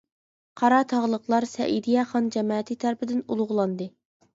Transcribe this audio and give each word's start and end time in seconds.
قارا 0.61 0.79
تاغلىقلار 0.93 1.47
سەئىدىيە 1.53 2.09
خان 2.15 2.33
جەمەتى 2.39 2.83
تەرىپىدىن 2.87 3.25
ئۇلۇغلاندى. 3.27 3.95